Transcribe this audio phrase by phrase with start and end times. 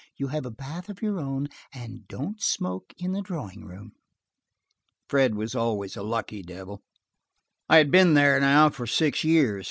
[0.17, 3.91] "You have a bath of your own, and don't smoke in the drawing room."
[5.07, 6.81] Fred was always a lucky devil.
[7.69, 9.59] I had been there now for six years.